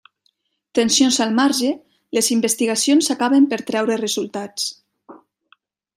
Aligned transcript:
Tensions 0.77 1.19
al 1.25 1.35
marge, 1.39 1.69
les 2.19 2.31
investigacions 2.37 3.13
acaben 3.17 3.47
per 3.53 3.63
treure 3.71 3.99
resultats. 4.05 4.67